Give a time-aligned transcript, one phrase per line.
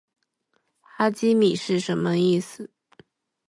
[0.79, 2.71] 哈基米是什么意思？